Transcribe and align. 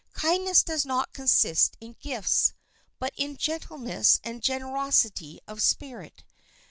Kindness 0.13 0.63
does 0.63 0.83
not 0.83 1.13
consist 1.13 1.77
in 1.79 1.95
gifts, 2.01 2.53
but 2.97 3.13
in 3.17 3.37
gentleness 3.37 4.19
and 4.23 4.41
generosity 4.41 5.39
of 5.47 5.61
spirit. 5.61 6.23